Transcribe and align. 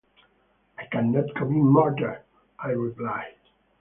“I 0.79 0.85
cannot 0.87 1.35
commit 1.35 1.63
murder,” 1.63 2.23
I 2.57 2.69
replied. 2.71 3.35